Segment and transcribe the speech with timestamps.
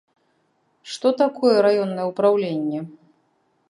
[0.93, 2.79] Што такое раённае ўпраўленне?